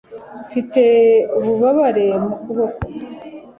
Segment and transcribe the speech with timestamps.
[0.47, 0.83] mfite
[1.37, 2.81] ububabare mu kuboko